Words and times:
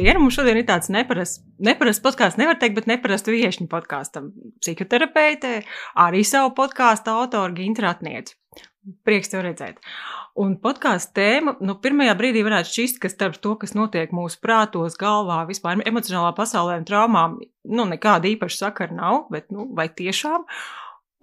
Labdien! 0.00 0.16
Mums 0.16 0.32
šodien 0.32 0.56
ir 0.56 0.64
tāds 0.64 0.88
neparasts, 0.88 1.42
neparasts 1.60 2.00
podkāsts, 2.00 2.38
nevar 2.40 2.56
teikt, 2.56 2.72
bet 2.78 2.86
neparasts 2.88 3.28
viešņu 3.28 3.66
podkāstam. 3.68 4.30
Psihoterapeite, 4.62 5.50
arī 6.00 6.22
savu 6.24 6.54
podkāstu 6.56 7.12
autoru 7.12 7.52
Gintra 7.58 7.90
Ratnieci. 7.90 8.32
Prieks 9.04 9.28
tev 9.28 9.42
redzēt. 9.44 9.76
Un 10.40 10.54
podkāstu 10.62 11.18
tēma, 11.20 11.58
nu, 11.60 11.76
pirmajā 11.84 12.14
brīdī 12.16 12.46
varētu 12.46 12.72
šķist, 12.72 13.02
ka 13.02 13.12
starp 13.12 13.36
to, 13.44 13.52
kas 13.60 13.76
notiek 13.76 14.16
mūsu 14.16 14.40
prātos, 14.40 14.96
galvā, 14.96 15.42
vispār 15.50 15.84
emocionālā 15.84 16.32
pasaulē 16.38 16.80
un 16.80 16.88
traumām, 16.88 17.36
nu, 17.68 17.88
nekāda 17.92 18.32
īpaša 18.32 18.62
sakara 18.64 18.96
nav, 18.96 19.26
bet, 19.28 19.50
nu, 19.52 19.68
vai 19.76 19.90
tiešām? 19.92 20.48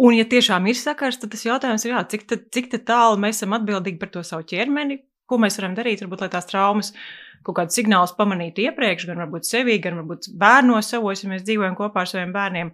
Un, 0.05 0.19
ja 0.19 0.29
tiešām 0.29 0.69
ir 0.69 0.77
sakars, 0.77 1.17
tad 1.17 1.33
tas 1.33 1.49
jautājums 1.49 1.89
ir, 1.89 1.95
jā, 1.95 2.05
cik, 2.13 2.29
tad, 2.29 2.45
cik 2.53 2.69
tad 2.75 2.85
tālu 2.93 3.17
mēs 3.25 3.41
esam 3.41 3.57
atbildīgi 3.57 3.97
par 3.97 4.13
to 4.13 4.21
savu 4.21 4.45
ķermeni, 4.53 5.01
ko 5.27 5.39
mēs 5.43 5.59
varam 5.59 5.77
darīt, 5.77 6.03
varbūt, 6.03 6.25
lai 6.25 6.33
tās 6.33 6.49
traumas 6.49 6.93
kaut 7.45 7.59
kādus 7.61 7.77
signālus 7.79 8.15
pamanītu 8.17 8.65
iepriekš, 8.67 9.07
gan 9.09 9.23
varbūt 9.23 9.47
sevī, 9.47 9.79
gan 9.83 10.01
varbūt 10.01 10.31
bērnos 10.39 10.93
savos, 10.93 11.23
ja 11.23 11.31
mēs 11.31 11.45
dzīvojam 11.47 11.77
kopā 11.77 12.03
ar 12.03 12.11
saviem 12.11 12.33
bērniem. 12.35 12.71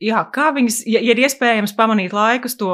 Jā, 0.00 0.22
kā 0.32 0.46
viņas, 0.56 0.78
ja, 0.88 1.00
ja 1.04 1.12
ir 1.12 1.18
iespējams 1.20 1.74
pamanīt 1.76 2.14
laikus, 2.16 2.54
to, 2.56 2.70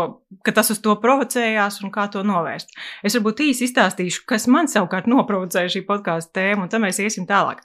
ka 0.46 0.52
tas 0.54 0.68
uz 0.70 0.78
to 0.82 0.92
provocējās 1.02 1.80
un 1.82 1.90
kā 1.94 2.04
to 2.14 2.22
novērst. 2.22 2.70
Es 3.02 3.16
varbūt 3.18 3.42
īsi 3.48 3.66
izstāstīšu, 3.66 4.22
kas 4.30 4.46
man 4.46 4.70
savukārt 4.70 5.08
noprovocēja 5.10 5.72
šī 5.74 5.82
podkāstu 5.88 6.36
tēmu, 6.38 6.66
un 6.66 6.70
tad 6.70 6.84
mēs 6.84 7.02
iesim 7.02 7.26
tālāk. 7.26 7.64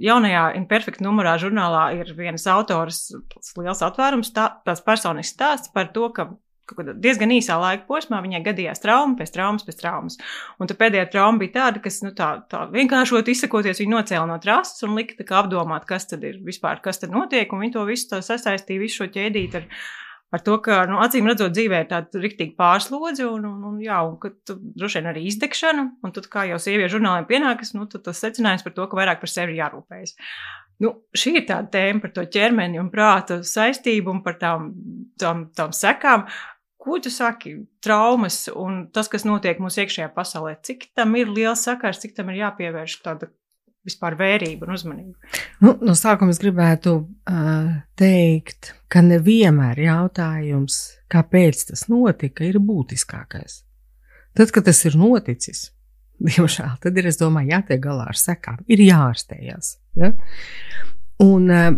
Jaunajā 0.00 0.46
Imperfect 0.56 1.04
numurā 1.04 1.36
žurnālā 1.42 1.90
ir 1.98 2.14
vienas 2.16 2.48
autors 2.48 3.10
liels 3.58 3.84
atvērums, 3.84 4.32
tā, 4.32 4.48
tās 4.64 4.80
personisks 4.86 5.36
stāsts 5.36 5.76
par 5.76 5.92
to, 5.92 6.08
ka 6.16 6.30
diezgan 7.02 7.32
īsā 7.34 7.56
laika 7.60 7.86
posmā 7.88 8.20
viņai 8.24 8.42
gadījās 8.46 8.82
trauma 8.82 9.18
pēc 9.18 9.32
traumas 9.34 9.66
pēc 9.66 9.78
traumas. 9.80 10.18
Un 10.60 10.70
pēdējā 10.70 11.08
trauma 11.12 11.42
bija 11.42 11.54
tāda, 11.58 11.82
kas, 11.84 12.00
nu, 12.04 12.12
tā, 12.16 12.30
tā 12.50 12.64
vienkāršot 12.72 13.28
izsakoties, 13.32 13.82
viņa 13.82 13.94
nocēla 13.94 14.26
no 14.30 14.38
trases 14.42 14.82
un 14.86 14.96
lika 14.98 15.26
apdomāt, 15.40 15.86
kas 15.88 16.10
tad 16.10 16.24
ir 16.26 16.40
vispār, 16.44 16.82
kas 16.84 17.02
tad 17.02 17.14
notiek, 17.14 17.52
viņa 17.52 17.76
to 17.78 17.86
visu 17.88 18.10
to 18.10 18.20
sasaistīja, 18.24 18.82
visu 18.82 19.02
šo 19.02 19.08
ķēdīt 19.14 19.56
ar, 19.60 19.70
ar 20.34 20.44
to, 20.46 20.58
ka, 20.64 20.82
nu, 20.90 20.98
acīm 21.04 21.30
redzot, 21.30 21.54
dzīvē 21.54 21.84
ir 21.84 21.88
tāda 21.90 22.22
riktīgi 22.22 22.56
pārslodze, 22.58 23.28
un, 23.30 23.46
un, 23.48 23.64
un 23.70 23.80
jā, 23.84 24.02
un 24.08 24.18
ka 24.22 24.32
tu 24.46 24.58
droši 24.58 25.00
vien 25.00 25.10
arī 25.12 25.26
izdegšana, 25.30 25.88
un 26.02 26.14
tad, 26.16 26.30
kā 26.32 26.48
jau 26.50 26.60
sieviešu 26.62 26.98
žurnāliem 26.98 27.28
pienākas, 27.30 27.74
nu, 27.78 27.86
tas 27.90 28.22
secinājums 28.22 28.66
par 28.66 28.76
to, 28.76 28.86
ka 28.90 29.00
vairāk 29.00 29.22
par 29.22 29.32
sevi 29.32 29.60
jārūpējas. 29.60 30.16
Nu, 30.84 30.92
šī 31.16 31.38
ir 31.38 31.46
tā 31.48 31.62
tēma 31.72 32.02
par 32.02 32.12
to 32.12 32.26
ķermeni 32.28 32.80
un 32.82 32.90
prāta 32.92 33.38
saistību 33.46 34.12
un 34.12 34.20
par 34.24 34.36
tām, 34.40 34.68
tām, 35.20 35.46
tām 35.56 35.72
sekām. 35.76 36.26
Ko 36.86 37.00
tu 37.02 37.10
saki, 37.10 37.56
traumas 37.82 38.44
un 38.54 38.84
tas, 38.94 39.08
kas 39.10 39.24
notiek 39.26 39.58
mūsu 39.58 39.82
iekšējā 39.82 40.06
pasaulē, 40.14 40.52
cik 40.62 40.92
tam 40.94 41.16
ir 41.18 41.32
liels 41.34 41.64
sakars, 41.66 41.98
cik 42.04 42.14
tam 42.14 42.30
ir 42.30 42.44
jāpievērš 42.44 43.00
tāda 43.02 43.26
vispār 43.86 44.14
vērība 44.18 44.68
un 44.68 44.74
uzmanība? 44.76 45.32
Nu, 45.62 45.74
no 45.82 45.96
sākuma 45.98 46.34
es 46.34 46.38
gribētu 46.42 46.94
uh, 47.02 47.72
teikt, 47.98 48.70
ka 48.92 49.02
nevienmēr 49.02 49.80
jautājums, 49.86 50.78
kāpēc 51.12 51.64
tas 51.72 51.86
notika, 51.90 52.46
ir 52.46 52.60
būtiskākais. 52.62 53.64
Tad, 54.38 54.54
kad 54.54 54.68
tas 54.70 54.84
ir 54.86 54.98
noticis, 55.00 55.70
diemžēl, 56.28 56.76
tad 56.86 57.02
ir, 57.02 57.10
es 57.10 57.18
domāju, 57.18 57.54
jātiek 57.56 57.82
galā 57.82 58.12
ar 58.12 58.20
sekām, 58.20 58.62
ir 58.70 58.86
jārastējās. 58.86 59.74
Ja? 59.98 60.14
Un 61.26 61.50
uh, 61.50 61.72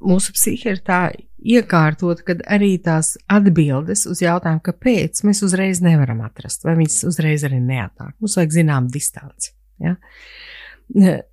mūsu 0.00 0.34
psihe 0.36 0.74
ir 0.74 0.82
tā 0.84 1.00
iekārtot, 1.40 2.22
ka 2.26 2.36
arī 2.52 2.74
tās 2.84 3.14
atbildes 3.30 4.04
uz 4.10 4.20
jautājumu, 4.22 4.62
kāpēc 4.66 5.22
mēs 5.26 5.42
uzreiz 5.46 5.80
nevaram 5.84 6.20
atrast, 6.26 6.64
vai 6.66 6.76
viņas 6.80 7.02
uzreiz 7.08 7.44
arī 7.48 7.62
neatnāk. 7.64 8.14
Mums 8.20 8.36
vajag 8.38 8.56
zinām 8.60 8.90
distanci. 8.92 9.54
Ja? 9.80 9.96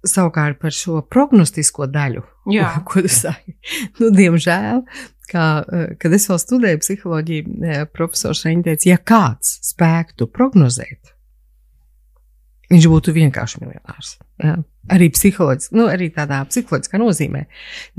Savukārt 0.07 0.59
par 0.61 0.75
šo 0.75 1.01
prognostisko 1.09 1.89
daļu, 1.91 2.23
Jā. 2.53 2.71
ko 2.87 3.03
tu 3.03 3.11
saki, 3.11 3.57
nu, 3.99 4.11
diemžēl, 4.15 4.83
kā, 5.31 5.45
kad 5.99 6.15
es 6.15 6.27
vēl 6.29 6.41
studēju 6.43 6.81
psiholoģiju, 6.83 7.59
eh, 7.65 7.85
profesors 7.91 8.45
Reņģi 8.47 8.67
teica, 8.69 8.89
ja 8.93 9.01
kāds 9.01 9.57
spētu 9.73 10.29
prognozēt, 10.31 11.16
viņš 12.71 12.87
būtu 12.91 13.13
vienkārši 13.15 13.61
miljonārs. 13.63 14.17
Ja? 14.43 14.57
Arī 14.87 15.09
nu, 15.75 15.87
arī 15.91 16.07
tādā 16.15 16.39
psiholoģiskā 16.47 16.99
nozīmē. 17.01 17.43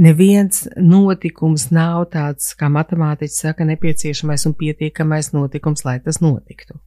Neviens 0.00 0.66
notikums 0.76 1.68
nav 1.74 2.08
tāds, 2.14 2.54
kā 2.56 2.70
matemātiķis 2.72 3.42
saka, 3.44 3.66
nepieciešamais 3.68 4.46
un 4.48 4.54
pietiekamais 4.56 5.32
notikums, 5.36 5.84
lai 5.84 5.98
tas 6.00 6.22
notiktu. 6.24 6.78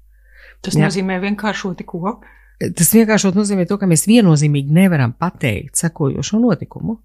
Tas 0.61 0.77
ja? 0.77 0.87
nozīmē 0.87 1.19
vienkāršoti 1.21 1.85
ko? 1.85 2.17
Tas 2.61 2.91
vienkāršot 2.93 3.37
nozīmē 3.37 3.67
to, 3.69 3.77
ka 3.81 3.89
mēs 3.89 4.07
viennozīmīgi 4.09 4.73
nevaram 4.73 5.13
pateikt 5.17 5.81
sekojošo 5.81 6.41
notikumu. 6.41 6.99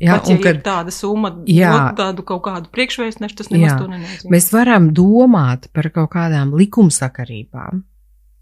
Jā, 0.00 0.14
Pat, 0.16 0.30
ja 0.30 0.34
un 0.34 0.40
kad 0.40 0.56
ir 0.56 0.60
tāda 0.64 0.92
summa, 0.94 1.30
jā, 1.50 1.70
tādu 1.98 2.24
kaut 2.24 2.40
kādu 2.46 2.70
priekšvēstnešu, 2.72 3.36
tas 3.36 3.50
nemaz 3.52 3.66
jā, 3.66 3.74
to 3.76 3.88
nenozīmē. 3.90 4.30
Mēs 4.32 4.46
varam 4.54 4.86
domāt 4.96 5.66
par 5.76 5.90
kaut 5.92 6.08
kādām 6.14 6.54
likumsakarībām, 6.56 7.82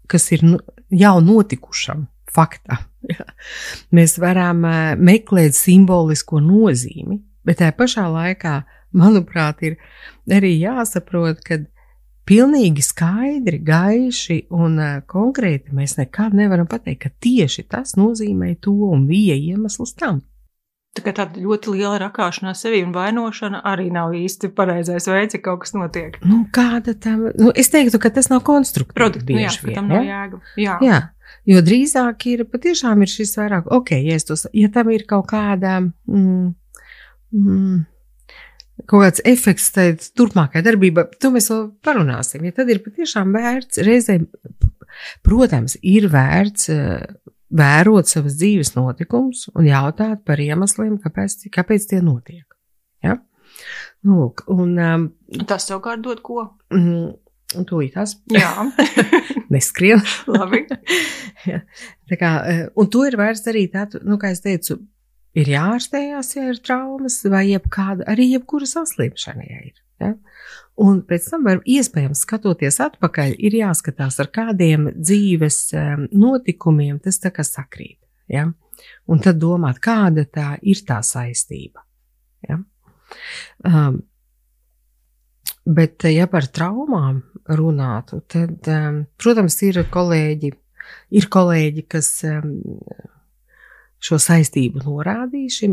kas 0.09 0.31
ir 0.35 0.45
nu, 0.45 0.59
jau 0.89 1.17
notikušam 1.23 2.07
faktam. 2.33 2.85
Mēs 3.95 4.17
varam 4.21 4.65
meklēt 4.99 5.57
simbolisko 5.57 6.41
nozīmi, 6.43 7.19
bet 7.47 7.61
tajā 7.61 7.75
pašā 7.77 8.05
laikā, 8.11 8.59
manuprāt, 8.97 9.63
ir 9.65 9.77
arī 10.33 10.55
jāsaprot, 10.59 11.41
ka 11.45 11.61
pilnīgi 12.29 12.83
skaidri, 12.85 13.61
gaiši 13.65 14.43
un 14.53 14.77
konkrēti 15.09 15.73
mēs 15.75 15.97
nekad 15.97 16.35
nevaram 16.37 16.69
pateikt, 16.69 17.01
ka 17.05 17.13
tieši 17.25 17.65
tas 17.71 17.95
nozīmē 17.97 18.55
to 18.61 18.75
un 18.91 19.07
bija 19.09 19.37
iemesls 19.37 19.95
tam. 19.97 20.21
Tā 21.05 21.13
tāda 21.15 21.41
ļoti 21.41 21.75
liela 21.75 21.97
rakāšanās 22.05 22.63
sevi 22.65 22.81
un 22.85 22.93
vainošana 22.95 23.61
arī 23.67 23.89
nav 23.93 24.15
īsti 24.17 24.51
pareizais 24.55 25.07
veids, 25.09 25.37
ja 25.37 25.43
kaut 25.43 25.63
kas 25.63 25.75
notiek. 25.77 26.17
Nu, 26.25 26.41
kāda 26.55 26.95
tam, 26.95 27.27
nu, 27.39 27.53
es 27.55 27.71
teiktu, 27.73 28.01
ka 28.01 28.11
tas 28.15 28.31
nav 28.31 28.43
konstruktīvi. 28.47 28.97
Produkti, 28.97 29.37
nu, 29.37 29.43
jā, 29.45 29.53
vien, 29.63 29.77
tam 29.77 29.91
nav 29.91 30.07
jēga. 30.07 30.41
Jā. 30.59 30.79
jā. 30.85 30.99
Jo 31.49 31.61
drīzāk 31.65 32.25
ir 32.31 32.43
patiešām 32.49 33.05
ir 33.05 33.11
šis 33.11 33.35
vairāk, 33.39 33.69
ok, 33.73 33.93
ja, 34.05 34.17
tos, 34.25 34.47
ja 34.53 34.69
tam 34.73 34.91
ir 34.93 35.05
kaut 35.09 35.29
kāda. 35.31 35.79
Mm, 36.09 36.51
mm, 37.35 37.79
Kaut 38.87 39.03
kāds 39.03 39.19
efekts 39.27 39.65
tai 39.75 39.89
turpmākajai 40.15 40.63
darbībai, 40.63 41.03
to 41.19 41.33
mēs 41.33 41.49
vēl 41.51 41.65
parunāsim. 41.83 42.45
Ja 42.47 42.55
tad 42.55 42.69
ir 42.71 42.79
patiešām 42.85 43.33
vērts, 43.35 43.81
reizēm, 43.83 44.23
protams, 45.25 45.75
ir 45.83 46.07
vērts 46.13 46.69
uh, 46.71 47.03
vērot 47.49 48.09
savas 48.09 48.37
dzīves 48.39 48.75
notikumus 48.75 49.47
un 49.55 49.69
jautāt 49.69 50.21
par 50.27 50.41
iemesliem, 50.41 50.99
kāpēc, 51.01 51.47
kāpēc 51.53 51.89
tie 51.89 52.03
notiek. 52.05 52.45
Ja? 53.05 53.17
Nu, 54.05 54.21
lūk, 54.21 54.45
un, 54.53 54.77
um, 54.77 55.09
tas 55.49 55.65
savukārt 55.67 56.03
dod 56.05 56.21
ko? 56.25 56.45
Mm, 56.73 57.17
Un 57.57 57.65
tūlītās. 57.65 58.13
Jā, 58.29 58.51
neskrien. 59.53 60.03
Labi. 60.29 60.65
ja. 61.49 61.63
Tā 62.09 62.17
kā, 62.19 62.33
e, 62.45 62.67
un 62.77 62.89
to 62.93 63.05
ir 63.07 63.17
vērts 63.17 63.41
darīt, 63.47 63.73
tā, 63.73 64.01
nu, 64.05 64.19
kā 64.21 64.29
es 64.35 64.43
teicu, 64.43 64.77
ir 65.37 65.49
jārastējās, 65.55 66.33
ja 66.37 66.45
ir 66.51 66.59
traumas, 66.61 67.23
vai 67.29 67.47
jebkāda, 67.49 68.05
arī 68.11 68.29
jebkura 68.35 68.69
saslimšana, 68.69 69.47
ja 69.49 69.63
ir. 69.65 69.81
Ja? 69.99 70.13
Un 70.79 71.01
pēc 71.07 71.25
tam, 71.31 71.43
var, 71.47 71.59
iespējams, 71.67 72.23
skatoties 72.23 72.79
atpakaļ, 72.85 73.33
ir 73.35 73.57
jāskatās, 73.59 74.19
ar 74.23 74.29
kādiem 74.31 74.89
dzīves 74.95 75.57
um, 75.75 76.05
notikumiem 76.15 77.01
tas 77.03 77.19
tā 77.19 77.33
kā 77.35 77.43
sakrīt. 77.43 77.97
Ja? 78.31 78.45
Un 79.11 79.23
tad 79.23 79.41
domāt, 79.41 79.81
kāda 79.83 80.23
tā 80.23 80.53
ir 80.61 80.79
tā 80.87 81.01
saistība. 81.03 81.83
Ja? 82.47 82.61
Um, 83.67 83.99
Bet, 85.69 86.01
ja 86.09 86.25
par 86.25 86.47
traumām 86.49 87.19
runātu, 87.45 88.23
tad, 88.31 88.65
um, 88.73 89.03
protams, 89.21 89.57
ir 89.67 89.83
kolēģi, 89.91 90.49
ir 91.13 91.27
kolēģi, 91.29 91.83
kas 91.91 92.07
um, 92.25 92.55
šo 94.01 94.17
saistību 94.23 94.81
norādījuši. 94.85 95.69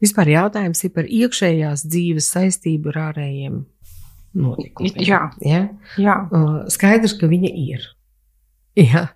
Vispār 0.00 0.32
jautājums 0.32 0.80
ir 0.86 0.92
par 0.96 1.08
iekšējās 1.08 1.84
dzīves 1.86 2.30
saistību 2.32 2.92
ar 2.94 3.00
ārējiem 3.10 3.62
notikumiem. 4.40 5.00
Jā, 5.04 5.22
ja? 5.44 5.62
jā. 6.00 6.18
Uh, 6.30 6.60
skaidrs, 6.72 7.16
ka 7.20 7.28
viņa 7.30 7.50
ir. 7.60 7.88
Jā, 8.78 9.08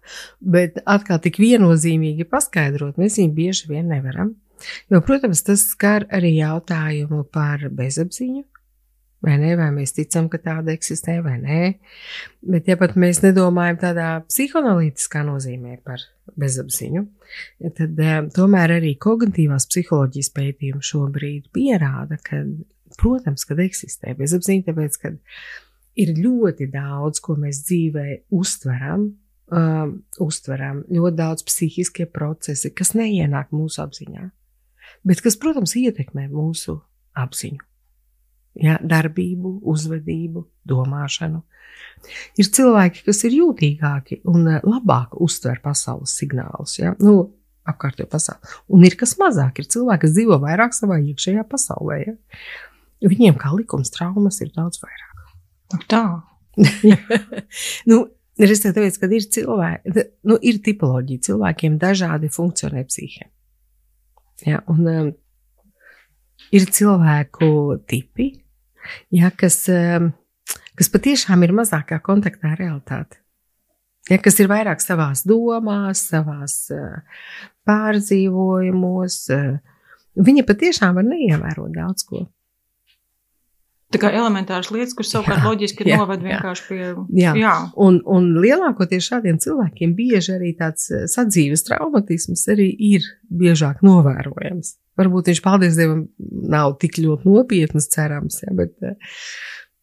bet 0.42 0.80
atkal 0.82 1.20
tik 1.22 1.38
viennozīmīgi 1.40 2.26
paskaidrot, 2.28 2.98
mēs 3.00 3.20
viņu 3.20 3.36
bieži 3.36 3.70
vien 3.70 3.86
nevaram. 3.88 4.34
Jo, 4.90 5.00
protams, 5.04 5.42
tas 5.46 5.62
skar 5.70 6.06
arī 6.14 6.34
jautājumu 6.38 7.22
par 7.32 7.62
bezapziņu, 7.74 8.44
vai 9.24 9.36
nē, 9.40 9.54
vai 9.58 9.70
mēs 9.74 9.94
ticam, 9.96 10.28
ka 10.32 10.38
tāda 10.42 10.74
eksistē 10.74 11.18
vai 11.24 11.38
nē. 11.40 11.60
Bet, 12.44 12.68
ja 12.68 12.76
pat 12.80 12.96
mēs 13.00 13.22
nedomājam 13.24 13.80
tādā 13.80 14.08
psihoanalītiskā 14.28 15.24
nozīmē 15.26 15.78
par 15.86 16.04
bezapziņu, 16.40 17.04
tad 17.78 18.00
um, 18.04 18.30
tomēr 18.34 18.76
arī 18.78 18.94
kognitīvās 19.00 19.68
psiholoģijas 19.70 20.32
pētījumi 20.36 20.88
šobrīd 20.90 21.50
pierāda, 21.56 22.18
ka, 22.24 22.42
protams, 23.00 23.46
kad 23.48 23.60
eksistē 23.64 24.14
bezapziņa, 24.18 24.68
tāpēc, 24.68 25.00
ka 25.02 25.14
ir 26.00 26.14
ļoti 26.18 26.68
daudz, 26.72 27.22
ko 27.24 27.38
mēs 27.40 27.64
dzīvē 27.68 28.06
uztveram, 28.34 29.08
uh, 29.54 29.84
uztveram, 30.24 30.84
ļoti 30.92 31.20
daudz 31.20 31.46
psihiskie 31.48 32.08
procesi, 32.10 32.72
kas 32.76 32.94
neienāk 32.98 33.54
mūsu 33.56 33.84
apziņā, 33.84 34.26
bet 35.08 35.22
kas, 35.24 35.38
protams, 35.40 35.76
ietekmē 35.80 36.28
mūsu 36.32 36.80
apziņu. 37.24 37.73
Ja, 38.54 38.76
darbību, 38.78 39.56
uzvedību, 39.66 40.44
domāšanu. 40.70 41.40
Ir 42.38 42.50
cilvēki, 42.54 43.02
kas 43.08 43.24
ir 43.26 43.34
jūtīgāki 43.40 44.20
un 44.30 44.46
labāk 44.62 45.16
uztver 45.24 45.58
pasaules 45.64 46.14
signālus. 46.14 46.76
Ja? 46.78 46.92
Nu, 47.02 47.32
apkārtējo 47.66 48.06
pasauli. 48.12 48.52
Un 48.70 48.84
ir 48.86 48.94
kas 49.00 49.16
mazāk, 49.18 49.58
ir 49.58 49.70
cilvēki, 49.72 50.04
kas 50.04 50.14
dzīvo 50.14 50.38
vairāk 50.44 50.76
savā 50.76 51.00
iekšējā 51.02 51.46
pasaulē. 51.50 51.98
Ja? 52.04 52.14
Viņiem 53.04 53.40
kā 53.40 53.50
likums 53.56 53.90
traumas 53.94 54.38
ir 54.44 54.52
daudz 54.54 54.78
vairāk. 54.84 55.24
Nu, 55.74 55.80
tā. 55.90 56.04
nu, 57.90 58.00
teiktu, 58.38 58.70
tāpēc, 58.70 59.00
ka 59.00 59.10
ir 59.10 59.28
cilvēki, 59.36 60.06
nu, 60.30 60.38
ir 60.38 60.62
tipoloģija, 60.64 61.26
cilvēkiem 61.30 61.80
dažādi 61.82 62.30
funkcionē 62.32 62.84
psihē. 62.86 63.28
Ja, 64.44 64.60
un 64.70 64.86
um, 64.90 65.10
ir 66.54 66.66
cilvēku 66.74 67.80
tipi, 67.88 68.32
ja, 69.14 69.30
kas, 69.36 69.60
um, 69.72 70.10
kas 70.78 70.90
patiešām 70.92 71.44
ir 71.46 71.54
mazākā 71.56 72.00
kontaktā 72.04 72.54
ar 72.54 72.60
realitāti. 72.60 73.20
Ja, 74.10 74.18
kas 74.20 74.36
ir 74.42 74.50
vairāk 74.50 74.82
savās 74.84 75.24
domās, 75.24 76.02
savās 76.10 76.58
uh, 76.74 77.00
pārdzīvojumos, 77.68 79.18
uh, 79.32 79.54
viņi 80.20 80.44
patiešām 80.48 80.98
var 80.98 81.08
neievērot 81.08 81.72
daudz 81.74 82.04
ko. 82.08 82.26
Tā 83.94 84.00
kā 84.02 84.10
elementāras 84.18 84.70
lietas, 84.74 84.94
kuras 84.98 85.12
savukārt 85.14 85.40
jā, 85.40 85.48
loģiski 85.48 85.86
jā, 85.88 85.98
noved 86.02 86.22
vienkārši 86.26 86.66
pie. 86.68 86.78
Jā, 87.20 87.34
jā. 87.38 87.54
Un, 87.80 88.00
un 88.10 88.30
lielākoties 88.42 89.08
šādiem 89.08 89.40
cilvēkiem 89.42 89.96
bieži 89.98 90.36
arī 90.36 90.54
tāds 90.58 90.90
uh, 90.92 91.04
sadzīves 91.10 91.66
traumatisms 91.68 92.46
arī 92.52 92.70
ir 92.92 93.06
biežāk 93.30 93.84
novērojams. 93.86 94.76
Varbūt 94.98 95.32
viņš, 95.32 95.42
paldies 95.42 95.78
Dievam, 95.78 96.06
nav 96.50 96.76
tik 96.82 97.00
ļoti 97.02 97.26
nopietnas, 97.26 97.90
cerams, 97.90 98.42
ja, 98.44 98.54
bet. 98.54 98.74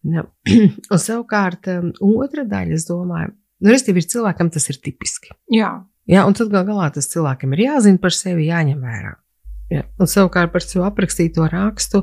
Ja. 0.07 0.25
Un 0.91 0.99
savukārt, 1.01 1.67
um, 1.71 1.91
otra 2.21 2.47
daļa, 2.47 2.77
es 2.79 2.87
domāju, 2.87 3.35
Nu, 3.61 3.69
Restīvi 3.69 4.01
ir 4.01 4.09
cilvēkam 4.09 4.49
tas 4.53 4.65
ir 4.73 4.79
tipiski. 4.81 5.35
Jā. 5.53 5.71
Jā, 6.09 6.25
un 6.25 6.33
tad 6.37 6.49
gal 6.53 6.65
galā 6.65 6.87
tas 6.93 7.09
cilvēkam 7.11 7.53
ir 7.53 7.67
jāzina 7.67 8.01
par 8.01 8.15
sevi, 8.15 8.47
jāņem 8.49 8.79
vērā. 8.81 9.11
Jā. 9.71 9.83
Un 10.01 10.09
savukārt 10.09 10.51
par 10.51 10.65
šo 10.65 10.81
aprakstīto 10.87 11.45
rakstu 11.47 12.01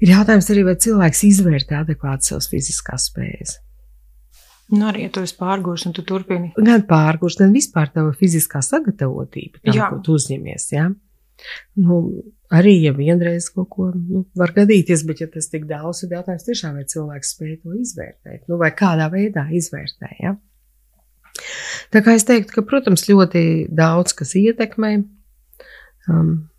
ir 0.00 0.14
jautājums 0.14 0.50
arī, 0.52 0.64
vai 0.68 0.76
cilvēks 0.80 1.24
izvērtē 1.30 1.80
adekvāti 1.82 2.30
savas 2.30 2.48
fiziskās 2.52 3.10
spējas. 3.10 3.58
Nu, 4.70 4.84
arī, 4.86 5.06
ja 5.08 5.12
tu 5.14 5.22
esi 5.26 5.34
pārgūst 5.38 5.88
un 5.88 5.94
tu 5.96 6.04
turpini. 6.06 6.52
Gan 6.54 6.84
pārgūst, 6.86 7.40
gan 7.42 7.54
vispār 7.54 7.90
tava 7.94 8.12
fiziskā 8.16 8.62
sagatavotība 8.62 9.64
tam, 9.64 9.74
Jā. 9.74 9.88
ko 9.90 9.98
tu 10.06 10.14
uzņemies. 10.14 10.68
Jā. 10.76 10.86
Nu, 11.80 11.98
arī, 12.54 12.76
ja 12.84 12.92
vienreiz 12.94 13.48
kaut 13.54 13.70
ko 13.72 13.88
nu, 13.94 14.22
var 14.38 14.52
gadīties, 14.54 15.02
bet, 15.08 15.24
ja 15.24 15.30
tas 15.32 15.50
tik 15.50 15.66
daudz, 15.70 16.04
tad 16.04 16.14
jautājums 16.18 16.46
tiešām, 16.46 16.78
vai 16.78 16.86
cilvēks 16.92 17.34
spēj 17.34 17.56
to 17.64 17.74
izvērtēt, 17.80 18.44
nu, 18.50 18.60
vai 18.60 18.70
kādā 18.76 19.08
veidā 19.10 19.48
izvērtē. 19.58 20.12
Ja? 20.20 20.36
Tā 21.90 22.04
kā 22.04 22.14
es 22.14 22.28
teiktu, 22.28 22.54
ka, 22.54 22.66
protams, 22.68 23.08
ļoti 23.08 23.42
daudz 23.74 24.14
kas 24.18 24.36
ietekmē. 24.38 24.92
Um, 26.10 26.49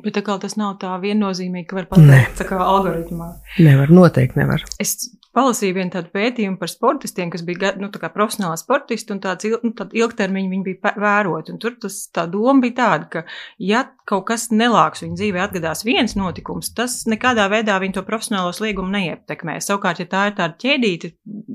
Bet 0.00 0.14
tā 0.16 0.22
kā 0.24 0.38
tas 0.40 0.54
nav 0.56 0.78
tā 0.80 0.94
viennozīmīgi, 1.02 1.66
ka 1.68 1.76
var 1.76 1.88
pateikt, 1.90 2.38
tā 2.40 2.46
kā 2.48 2.60
algoritmā. 2.64 3.28
Nevar, 3.60 3.92
noteikti 3.92 4.40
nevar. 4.40 4.64
Es 4.80 4.96
palasīju 5.36 5.76
vienu 5.78 5.92
tādu 5.94 6.12
pētījumu 6.12 6.58
par 6.60 6.70
sportistiem, 6.70 7.30
kas 7.32 7.44
bija 7.46 7.72
nu, 7.80 7.88
profesionāli 7.92 8.60
sportisti 8.60 9.14
un 9.14 9.22
tāds 9.24 9.48
il, 9.48 9.56
nu, 9.64 9.72
tād 9.76 9.94
ilgtermiņi 9.96 10.52
viņi 10.52 10.66
bija 10.66 10.92
vēroti. 11.00 11.56
Tur 11.62 11.78
tas, 11.80 11.98
tā 12.12 12.26
doma 12.30 12.60
bija 12.64 12.76
tāda, 12.82 13.08
ka, 13.12 13.24
ja 13.62 13.86
kaut 14.08 14.26
kas 14.28 14.48
nelāks 14.52 15.04
viņa 15.04 15.16
dzīvē 15.16 15.42
atgadās 15.44 15.84
viens 15.86 16.16
notikums, 16.18 16.72
tas 16.76 16.98
nekādā 17.08 17.46
veidā 17.52 17.78
viņa 17.80 17.96
to 17.96 18.04
profesionālo 18.06 18.52
sliegumu 18.56 18.92
neietekmē. 18.92 19.56
Savukārt, 19.64 20.02
ja 20.02 20.08
tā 20.10 20.26
ir 20.28 20.36
tāda 20.38 20.58
ķēdīta 20.60 21.12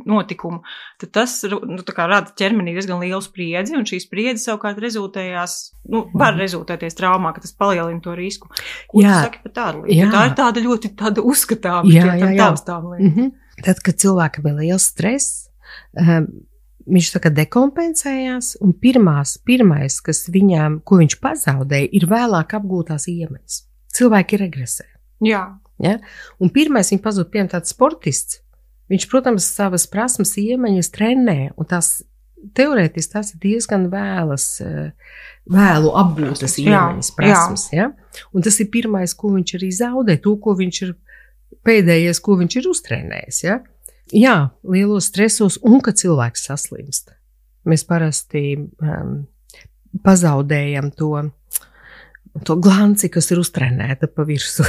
notikuma, 0.07 0.63
tad 1.01 1.13
tas 1.19 1.38
nu, 1.51 1.62
rada 1.97 2.33
ķermenī 2.39 2.74
diezgan 2.77 3.03
lielu 3.03 3.21
spriedzi, 3.24 3.75
un 3.77 3.85
šī 3.89 4.01
spriedze 4.01 4.47
savukārt 4.47 4.79
rezultējās, 4.81 5.57
nu, 5.91 6.07
var 6.13 6.33
mhm. 6.33 6.41
rezultēties 6.45 6.97
traumā, 6.97 7.35
ka 7.35 7.44
tas 7.45 7.53
palielina 7.57 8.01
to 8.03 8.15
risku. 8.18 8.50
Ko 8.89 9.03
jā? 9.03 9.19
Tā 10.13 10.24
ir 10.29 10.38
tāda 10.39 10.63
ļoti 10.63 10.95
tāda 10.97 11.25
uzskatāma, 11.25 11.91
jā, 11.91 12.07
jā, 12.15 12.31
jā. 12.31 12.47
taustām 12.47 12.94
lieta. 12.94 13.03
Mm 13.03 13.13
-hmm. 13.18 13.35
Tad, 13.65 13.81
kad 13.86 13.98
cilvēkam 14.01 14.51
ir 14.51 14.59
liels 14.62 14.89
stress, 14.92 15.48
um, 15.98 16.27
viņš 16.88 17.12
tā 17.15 17.21
kā 17.24 17.31
dekompensējās, 17.33 18.56
un 18.63 18.74
pirmās, 18.77 19.38
pirmais, 19.45 20.00
kas 20.04 20.27
viņām, 20.31 20.81
ko 20.88 21.01
viņš 21.01 21.18
pazaudēja, 21.24 21.89
ir 22.00 22.07
vēlāk 22.09 22.56
apgūtās 22.57 23.09
iemaņas. 23.12 23.62
Cilvēki 23.98 24.42
regresē. 24.44 24.86
Jā. 25.25 25.45
Ja? 25.83 25.98
Un 26.42 26.51
pirmais 26.54 26.92
viņa 26.94 27.04
pazūd, 27.04 27.31
piemēram, 27.33 27.56
tāds 27.57 27.74
sportists. 27.74 28.42
Viņš, 28.88 29.07
protams, 29.12 29.50
savas 29.51 29.83
prasmes, 29.92 30.38
iemaņas 30.39 30.94
trenē, 30.95 31.39
un 31.60 31.68
tās 31.68 31.98
teorētiski 32.56 33.13
tās 33.13 33.33
ir 33.33 33.42
diezgan 33.44 33.89
vēlas, 33.92 34.45
eh, 34.63 34.92
vēlu 35.50 35.92
apgūtas 35.98 36.57
iemaņas, 36.62 37.12
prasmes. 37.18 37.68
Jā. 37.74 37.89
Ja? 37.89 38.21
Un 38.33 38.45
tas 38.45 38.60
ir 38.60 38.69
pirmais, 38.71 39.13
ko 39.13 39.33
viņš 39.36 39.57
arī 39.57 39.71
zaudē, 39.74 40.18
to, 40.21 40.38
ko 40.38 40.56
viņš 40.56 40.81
ir 40.88 40.95
pēdējais, 41.65 42.21
ko 42.24 42.38
viņš 42.42 42.59
ir 42.59 42.69
uztrenējis. 42.71 43.39
Ja? 43.45 43.59
Jā, 44.15 44.36
lielos 44.63 45.09
stresos, 45.12 45.57
un 45.68 45.81
kad 45.83 46.00
cilvēks 46.00 46.48
saslimst, 46.48 47.12
mēs 47.68 47.83
parasti 47.88 48.44
um, 48.56 49.25
pazaudējam 50.04 50.92
to, 50.95 51.12
to 52.48 52.56
glanci, 52.63 53.09
kas 53.12 53.31
ir 53.33 53.42
uztrenēta 53.42 54.07
pa 54.12 54.24
virsmu. 54.27 54.68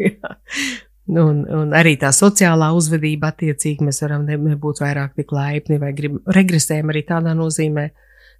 un, 1.20 1.42
un 1.44 1.74
arī 1.76 1.96
tā 2.00 2.12
sociālā 2.14 2.70
uzvedība, 2.76 3.34
attiecīgi, 3.34 3.84
mēs 3.84 4.00
varam 4.04 4.24
nebūt 4.28 4.80
vairāk 4.84 5.18
tik 5.18 5.34
laipni 5.36 5.80
vai 5.82 5.92
grib, 5.96 6.20
regresējam 6.32 6.94
arī 6.94 7.04
tādā 7.08 7.34
nozīmē, 7.36 7.90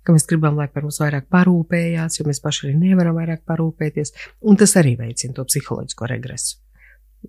ka 0.06 0.16
mēs 0.16 0.25
gribam, 0.28 0.56
lai 0.56 0.70
par 0.72 0.86
mums 0.86 1.02
vairāk 1.02 1.28
parūpējās, 1.32 2.20
jo 2.20 2.28
mēs 2.28 2.40
paši 2.40 2.69
arī 2.69 2.78
nevaram 2.81 3.19
vairāk 3.20 3.44
parūpēties, 3.48 4.14
un 4.48 4.56
tas 4.60 4.76
arī 4.81 4.96
veicina 5.00 5.36
to 5.36 5.44
psiholoģisko 5.48 6.12
regresu. 6.14 6.59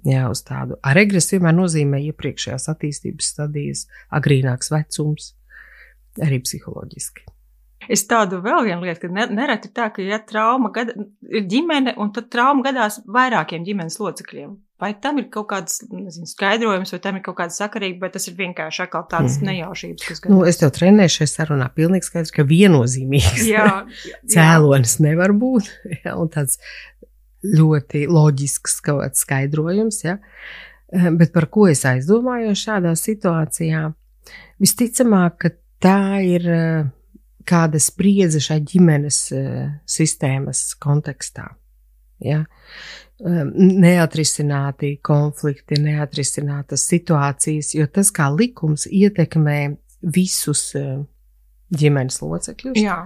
Jā, 0.07 0.23
uz 0.31 0.41
tādu. 0.47 0.77
Regresu 0.95 1.35
vienmēr 1.35 1.57
nozīmē 1.57 1.99
iepriekšējās 2.11 2.69
attīstības 2.71 3.33
stadijas, 3.33 3.85
agrīnāks 4.15 4.71
vecums, 4.71 5.33
arī 6.23 6.39
psiholoģiski. 6.45 7.27
Es 7.89 8.03
tādu 8.05 8.37
vēl 8.43 8.67
vienu 8.67 8.85
lietu, 8.85 9.07
ka 9.07 9.27
nereti 9.33 9.71
tā, 9.73 9.87
ka 9.93 10.03
ja 10.05 10.19
trauma 10.23 10.69
gada, 10.73 10.93
ir 11.25 11.47
ģimene, 11.49 11.95
un 12.01 12.11
tad 12.13 12.29
trauma 12.33 12.63
gadās 12.67 12.99
vairākiem 13.09 13.65
ģimenes 13.65 13.97
locekļiem. 14.01 14.53
Vai 14.81 14.91
tam 14.97 15.19
ir 15.21 15.27
kaut 15.33 15.47
kāds 15.51 15.81
nezinu, 15.89 16.25
skaidrojums, 16.29 16.93
vai 16.93 16.99
tam 17.01 17.17
ir 17.19 17.23
kaut 17.25 17.37
kāda 17.37 17.53
sakarība, 17.53 18.05
vai 18.05 18.11
tas 18.13 18.25
ir 18.29 18.37
vienkārši 18.37 18.85
atkal 18.85 19.03
tādas 19.09 19.37
mm. 19.37 19.49
nejaušības, 19.49 20.05
kas 20.07 20.21
gadās? 20.23 20.33
Nu, 20.33 20.41
es 20.49 20.57
tev 20.61 20.71
trenēju 20.77 21.15
šajā 21.17 21.29
sarunā 21.29 21.67
pilnīgi 21.75 22.07
skaidrs, 22.07 22.33
ka 22.33 22.45
viennozīmīgs 22.49 23.45
jā, 23.49 23.67
jā. 24.09 24.21
cēlonis 24.33 24.97
nevar 25.05 25.35
būt. 25.37 25.69
Jā, 26.01 26.15
un 26.17 26.31
tāds 26.33 26.57
ļoti 27.45 28.05
loģisks 28.11 28.79
kaut 28.85 29.01
kāds 29.03 29.25
skaidrojums, 29.25 30.03
ja? 30.05 30.17
Eh, 30.91 31.09
bet 31.15 31.31
par 31.33 31.47
ko 31.51 31.67
es 31.71 31.85
aizdomājos 31.87 32.65
šādā 32.65 32.91
situācijā? 32.99 33.85
Visticamāk, 34.61 35.37
ka 35.39 35.51
tā 35.81 36.01
ir 36.27 36.47
eh, 36.51 36.89
kāda 37.47 37.79
spriedze 37.81 38.41
šai 38.43 38.59
ģimenes 38.67 39.21
eh, 39.35 39.69
sistēmas 39.87 40.71
kontekstā. 40.81 41.47
Ja? 42.21 42.43
Neatrisināti 43.21 44.95
konflikti, 45.05 45.77
neatrisinātas 45.81 46.83
situācijas, 46.89 47.71
jo 47.77 47.87
tas 47.89 48.09
kā 48.13 48.27
likums 48.33 48.87
ietekmē 48.89 49.57
visus 50.01 50.67
ģimenes 51.77 52.19
locekļus. 52.21 52.77
Jā. 52.81 52.97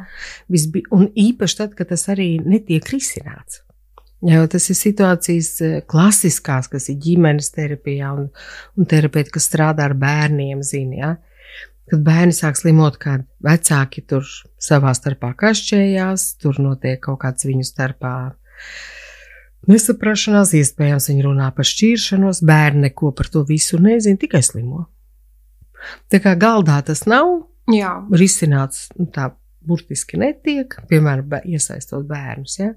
Visbi, 0.52 0.84
un 0.96 1.08
īpaši 1.12 1.60
tad, 1.62 1.76
kad 1.80 1.92
tas 1.92 2.08
arī 2.12 2.30
netiek 2.44 2.88
risināts. 2.92 3.62
Jā, 4.26 4.42
tas 4.50 4.66
ir 4.72 4.78
situācijas 4.80 5.50
eh, 5.62 5.76
klasiskās, 5.86 6.70
kas 6.72 6.90
ir 6.90 6.98
ģimenes 7.04 7.52
terapijā, 7.54 8.10
un, 8.18 8.30
un 8.74 8.90
terapeiti, 8.90 9.36
kas 9.36 9.46
strādā 9.52 9.86
ar 9.86 9.94
bērniem, 10.02 10.64
zina, 10.66 10.96
ja? 10.98 11.12
kad 11.92 12.02
bērni 12.02 12.34
sāk 12.34 12.58
slimot, 12.58 12.98
kad 12.98 13.28
vecāki 13.46 14.02
tur 14.10 14.26
savā 14.62 14.96
starpā 14.98 15.36
kašķējās, 15.38 16.28
tur 16.42 16.58
notiek 16.64 16.98
kaut 17.04 17.20
kāds 17.22 17.46
viņu 17.46 17.68
starpā 17.68 18.16
nesaprašanās, 19.70 20.56
iespējams, 20.58 21.10
viņi 21.12 21.26
runā 21.28 21.52
par 21.56 21.70
šķiršanos, 21.70 22.42
bērni 22.46 22.88
neko 22.88 23.14
par 23.18 23.30
to 23.34 23.46
visu 23.46 23.78
nezina, 23.82 24.18
tikai 24.22 24.42
slimo. 24.46 24.88
Tā 26.10 26.22
kā 26.24 26.34
galdā 26.40 26.80
tas 26.86 27.06
nav 27.10 27.46
Jā. 27.70 28.00
risināts, 28.14 28.88
nu, 28.98 29.06
tā 29.14 29.30
burtiski 29.66 30.18
netiek, 30.22 30.74
piemēram, 30.90 31.38
iesaistot 31.46 32.06
bērnus. 32.10 32.60
Ja? 32.62 32.74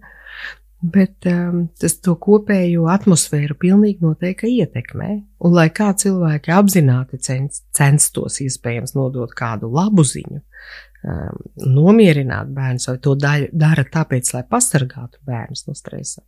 Bet 0.78 1.26
um, 1.26 1.64
tas 1.74 1.96
to 1.98 2.12
kopējo 2.22 2.84
atmosfēru 2.92 3.56
pilnīgi 3.58 4.04
noteikti 4.04 4.52
ietekmē. 4.60 5.08
Un, 5.42 5.54
lai 5.56 5.66
kā 5.74 5.88
cilvēki 5.98 6.52
apzināti 6.54 7.18
cens, 7.22 7.64
censtos 7.74 8.38
iespējams 8.44 8.94
nodot 8.94 9.32
kādu 9.34 9.72
labu 9.74 10.04
ziņu, 10.06 10.38
um, 10.38 11.40
nomierināt 11.74 12.52
bērnus, 12.54 12.86
vai 12.92 12.94
to 13.02 13.16
daļ, 13.18 13.48
dara 13.58 13.82
tāpēc, 13.90 14.30
lai 14.36 14.44
pasargātu 14.46 15.18
bērnus 15.26 15.66
no 15.66 15.74
stresa. 15.74 16.22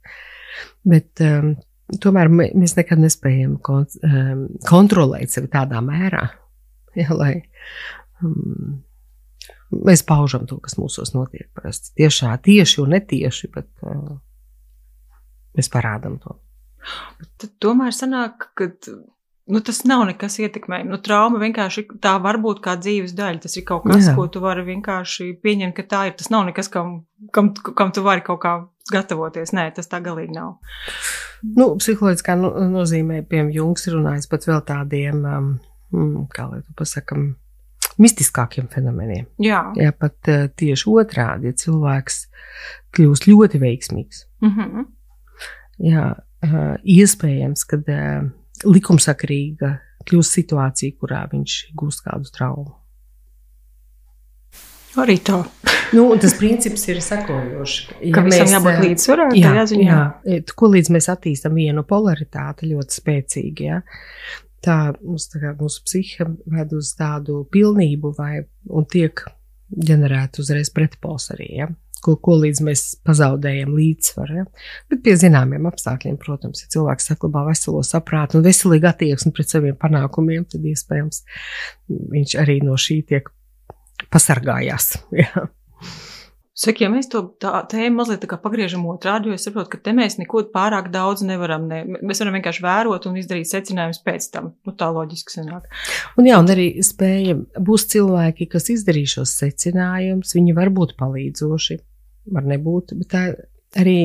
Bet 0.82 1.22
um, 1.22 1.52
tomēr 2.02 2.30
mēs 2.34 2.74
nekad 2.74 3.02
nespējam 3.04 3.52
kon, 3.62 3.86
um, 4.08 4.48
kontrolēt 4.66 5.30
sevi 5.30 5.50
tādā 5.52 5.78
mērā, 5.84 6.24
ja, 6.98 7.06
lai 7.14 7.36
um, 8.18 8.80
mēs 9.78 10.02
paužam 10.10 10.50
to, 10.50 10.58
kas 10.58 10.74
mūsos 10.80 11.14
notiek. 11.14 11.46
Parasti 11.54 11.94
tiešā, 12.02 12.34
tieši 12.42 12.82
un 12.82 12.96
netieši, 12.96 13.52
bet 13.54 13.70
uh, 13.86 14.18
mēs 15.60 15.70
parādām 15.72 16.18
to. 16.24 16.40
Tad 17.38 17.52
tomēr 17.60 17.92
sanāk, 17.92 18.50
ka 18.56 18.70
nu, 19.50 19.60
tas 19.60 19.82
nav 19.84 20.04
nekas 20.08 20.38
ietekmējams. 20.40 20.90
Nu, 20.90 20.98
trauma 21.02 21.40
vienkārši 21.42 21.86
tā 22.02 22.14
var 22.22 22.38
būt 22.42 22.62
kā 22.64 22.76
dzīves 22.80 23.14
daļa. 23.18 23.42
Tas 23.44 23.56
ir 23.58 23.66
kaut 23.68 23.86
kas, 23.88 24.06
Jā. 24.06 24.14
ko 24.16 24.26
tu 24.32 24.42
vari 24.44 24.64
vienkārši 24.68 25.32
pieņemt, 25.42 25.74
ka 25.76 25.86
tā 25.90 26.02
ir. 26.08 26.14
Tas 26.18 26.30
nav 26.32 26.46
nekas, 26.48 26.70
kam, 26.72 27.00
kam, 27.34 27.52
kam 27.76 27.92
tu 27.94 28.04
vari 28.06 28.24
kaut 28.26 28.40
kā 28.44 28.54
gatavoties. 28.92 29.54
Nē, 29.56 29.68
tas 29.76 29.90
tā 29.90 30.00
galīgi 30.04 30.36
nav. 30.36 30.56
Nu, 31.56 31.72
psiholoģiskā 31.80 32.36
no, 32.38 32.52
nozīmē, 32.70 33.22
piemēram, 33.28 33.52
Jungs 33.54 33.88
runājas 33.90 34.30
pat 34.30 34.46
vēl 34.48 34.62
tādiem, 34.68 35.22
um, 35.24 35.52
mm, 35.94 36.28
kā 36.34 36.46
lai 36.50 36.62
to 36.62 36.76
pasakam, 36.78 37.32
mistiskākiem 38.00 38.70
fenomeniem. 38.72 39.26
Jā, 39.42 39.64
Jā 39.78 39.92
pat 39.96 40.30
uh, 40.30 40.46
tieši 40.52 40.88
otrādi, 40.94 41.50
ja 41.50 41.58
cilvēks 41.64 42.22
kļūst 42.96 43.28
ļoti 43.30 43.62
veiksmīgs. 43.62 44.26
mm 44.44 44.56
-hmm. 44.56 44.88
Jā, 45.80 46.10
iespējams, 46.84 47.64
ka 47.68 47.80
uh, 47.80 48.28
likumsakarīga 48.64 49.76
kļūst 50.08 50.36
situācija, 50.40 50.96
kurā 51.00 51.24
viņš 51.30 51.56
gūst 51.76 52.04
kādu 52.06 52.32
traumu. 52.34 52.74
Arī 54.98 55.20
tā. 55.22 55.38
nu, 55.96 56.08
tas 56.18 56.34
princips 56.38 56.88
ir 56.90 56.98
sekojošs. 57.04 57.92
Ja 58.02 58.14
ka 58.16 58.24
visam 58.26 58.50
jābūt 58.50 58.80
līdzsvarā, 58.84 59.28
jā, 59.38 59.52
ziņā. 59.70 59.98
jā, 60.26 60.40
ko 60.58 60.70
līdz 60.72 60.90
mēs 60.96 61.06
attīstam 61.12 61.54
vienu 61.58 61.84
polaritāti 61.86 62.72
ļoti 62.72 62.98
spēcīgi, 62.98 63.68
ja, 63.68 63.82
tā, 64.66 64.78
mums, 65.04 65.28
tā 65.30 65.44
kā, 65.44 65.52
mūsu 65.60 65.84
psihe 65.86 66.26
ved 66.50 66.74
uz 66.76 66.90
tādu 66.98 67.44
pilnību 67.54 68.14
vai, 68.18 68.40
un 68.66 68.88
tiek 68.90 69.22
ģenerēta 69.70 70.42
uzreiz 70.42 70.72
pretpols 70.74 71.30
arī, 71.36 71.52
ja? 71.62 71.70
Ko, 72.04 72.16
ko 72.20 72.36
līdz 72.42 72.62
mēs 72.66 72.84
pazaudējam 73.06 73.72
līdzsvaru. 73.76 74.40
Ja? 74.40 74.46
Bet 74.92 75.02
pie 75.06 75.16
zināmiem 75.20 75.68
apstākļiem, 75.70 76.18
protams, 76.20 76.64
ja 76.64 76.72
cilvēks 76.76 77.10
saglabā 77.12 77.46
veselo 77.50 77.82
saprātu 77.86 78.40
un 78.40 78.46
veselīgu 78.46 78.90
attieksmi 78.90 79.34
pret 79.36 79.52
saviem 79.52 79.78
panākumiem, 79.80 80.46
tad 80.50 80.66
iespējams 80.66 81.24
viņš 81.88 82.36
arī 82.42 82.60
no 82.66 82.78
šī 82.80 83.02
tiek 83.12 83.32
pasargājās. 84.12 84.94
Ja? 85.20 85.48
Saka, 86.60 86.82
ja 86.84 86.90
mēs 86.92 87.06
to 87.08 87.22
tā, 87.40 87.54
tēmu 87.70 88.02
mazliet 88.02 88.26
pagriežam 88.42 88.82
otrādi, 88.90 89.30
jo 89.30 89.36
es 89.38 89.46
saprotu, 89.46 89.70
ka 89.72 89.78
te 89.80 89.94
mēs 89.96 90.18
neko 90.20 90.42
pārāk 90.52 90.90
daudz 90.92 91.22
nevaram. 91.24 91.64
Ne, 91.70 91.78
mēs 92.04 92.20
varam 92.20 92.36
vienkārši 92.36 92.64
vērot 92.66 93.06
un 93.08 93.16
izdarīt 93.16 93.48
secinājumus 93.48 94.02
pēc 94.04 94.26
tam. 94.34 94.50
Nu, 94.68 94.74
tā 94.76 94.90
loģiski 94.92 95.38
sanāk. 95.38 95.70
Un 96.20 96.28
jā, 96.28 96.36
un 96.42 96.52
arī 96.52 96.66
spēja 96.84 97.38
būs 97.56 97.86
cilvēki, 97.94 98.50
kas 98.52 98.68
izdarīs 98.74 99.14
šos 99.16 99.32
secinājumus, 99.40 100.34
viņi 100.36 100.56
var 100.58 100.72
būt 100.76 100.98
palīdzoši, 101.00 101.78
var 102.28 102.48
nebūt, 102.48 102.94
bet 103.00 103.10
tā 103.12 103.22
arī 103.80 103.98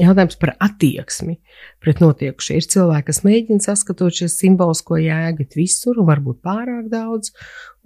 jautājums 0.00 0.36
par 0.40 0.54
attieksmi 0.62 1.38
pret 1.82 2.00
notiekušo. 2.04 2.56
Ir 2.58 2.68
cilvēki, 2.72 3.06
kas 3.08 3.22
mēģina 3.26 3.64
saskatot 3.64 4.20
šīs 4.20 4.38
simbolisko 4.42 5.00
jēgu 5.00 5.48
visur, 5.56 6.00
un 6.02 6.08
varbūt 6.10 6.42
pārāk 6.44 6.90
daudz, 6.92 7.32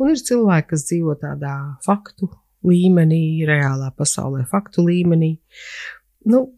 un 0.01 0.13
ir 0.13 0.23
cilvēki, 0.31 0.71
kas 0.73 0.87
dzīvo 0.91 1.17
tādā 1.23 1.57
faktu 1.87 2.31
līmenī, 2.67 3.47
reālā 3.49 3.91
pasaulē, 3.97 4.45
faktu 4.51 4.85
līmenī. 4.89 5.37
Nu, 6.29 6.49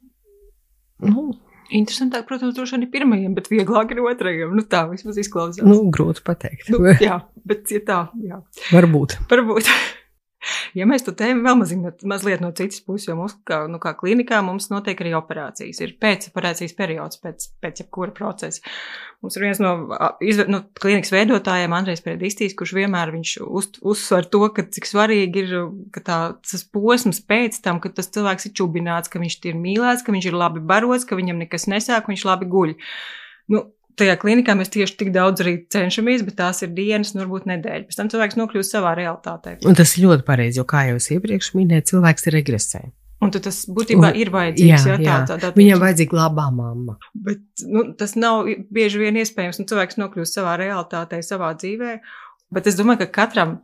nu, 1.05 1.31
Interesantāk, 1.73 2.27
protams, 2.29 2.53
droši 2.53 2.77
vien 2.77 2.83
ir 2.85 2.91
pirmajam, 2.93 3.33
bet 3.33 3.47
vieglāk 3.49 3.95
ir 3.95 4.03
otrajam. 4.05 4.51
Nu, 4.59 4.61
tā 4.69 4.83
vismaz 4.91 5.17
izklausās. 5.23 5.65
Nu, 5.65 5.87
grūti 5.95 6.21
pateikt. 6.27 6.69
Nu, 6.69 6.83
jā, 7.01 7.23
bet 7.49 7.73
ja 7.73 7.81
tā, 7.87 8.01
jā. 8.21 8.43
Varbūt. 8.75 9.17
Varbūt. 9.31 9.71
Ja 10.79 10.87
mēs 10.89 11.05
to 11.07 11.13
tēmu 11.17 11.45
vēl 11.45 11.59
mazliet, 11.61 12.05
mazliet 12.09 12.43
no 12.43 12.51
citas 12.57 12.81
puses, 12.85 13.09
jo 13.11 13.17
mums, 13.19 13.35
kā, 13.49 13.63
nu, 13.71 13.79
kā 13.83 13.93
klinikā, 13.99 14.41
mums 14.45 14.71
notiek 14.73 14.99
arī 15.03 15.15
operācijas. 15.19 15.81
Ir 15.85 15.95
pēcoperācijas 16.03 16.75
periods 16.79 17.21
pēc, 17.23 17.49
pēc 17.63 17.83
jebkura 17.85 18.15
procesa. 18.17 18.63
Mums 19.23 19.37
ir 19.39 19.45
viens 19.47 19.61
no, 19.63 19.73
izve, 20.25 20.49
no 20.51 20.63
klinikas 20.81 21.13
veidotājiem, 21.15 21.75
Andrejs 21.77 22.03
Predistīs, 22.03 22.57
kurš 22.59 22.75
vienmēr 22.81 23.13
uz, 23.15 23.69
uzsver 23.79 24.27
to, 24.33 24.41
ka 24.57 24.65
cik 24.67 24.89
svarīgi 24.89 25.45
ir 25.45 25.53
tā, 26.01 26.19
tas 26.35 26.65
posms 26.75 27.23
pēc 27.29 27.61
tam, 27.63 27.79
kad 27.85 27.95
tas 27.99 28.11
cilvēks 28.11 28.49
ir 28.49 28.57
čubināts, 28.59 29.13
ka 29.13 29.23
viņš 29.23 29.39
ir 29.53 29.61
mīlēts, 29.61 30.03
ka 30.03 30.15
viņš 30.15 30.33
ir 30.33 30.39
labi 30.41 30.65
barots, 30.73 31.07
ka 31.07 31.19
viņam 31.19 31.45
nekas 31.45 31.69
nesāk, 31.71 32.11
viņš 32.11 32.27
labi 32.27 32.51
guļ. 32.51 32.75
Nu, 33.53 33.69
tajā 34.01 34.17
klinikā 34.21 34.57
mēs 34.59 34.73
tieši 34.73 34.97
tik 35.01 35.13
daudz 35.15 35.45
arī 35.45 35.55
cenšamies, 35.73 36.25
bet 36.27 36.39
tās 36.41 36.63
ir 36.65 36.73
dienas, 36.77 37.13
nu, 37.15 37.25
varbūt 37.25 37.47
nedēļa. 37.51 37.87
Pēc 37.89 37.99
tam 37.99 38.11
cilvēks 38.13 38.39
nokļūst 38.41 38.77
savā 38.77 38.95
realitātē. 38.99 39.59
Un 39.69 39.79
tas 39.79 39.95
ir 39.97 40.07
ļoti 40.09 40.27
pareizi, 40.29 40.61
jo, 40.61 40.67
kā 40.69 40.87
jau 40.89 40.99
es 41.01 41.11
iepriekš 41.15 41.53
minēju, 41.59 41.89
cilvēks 41.93 42.29
ir 42.29 42.39
regresē. 42.39 42.83
Un 43.23 43.31
tas 43.31 43.61
būtībā 43.71 44.09
un, 44.11 44.19
ir 44.19 44.33
vajadzīgs. 44.35 44.87
Jā, 44.89 44.97
jā, 44.97 45.03
jā. 45.05 45.19
Tā, 45.23 45.37
tā, 45.37 45.51
tā, 45.53 45.59
Viņam 45.59 45.83
vajadzīga 45.85 46.19
labā 46.19 46.49
mamma. 46.55 46.97
Bet 47.15 47.63
nu, 47.71 47.85
tas 47.99 48.17
nav 48.19 48.49
bieži 48.75 48.99
vien 49.05 49.19
iespējams. 49.23 49.61
Nu, 49.63 49.67
cilvēks 49.71 50.01
nokļūst 50.03 50.41
savā 50.41 50.57
realitātē, 50.59 51.21
savā 51.23 51.53
dzīvē. 51.55 51.93
Bet 52.53 52.67
es 52.67 52.79
domāju, 52.81 53.05
ka 53.05 53.23
katram 53.23 53.61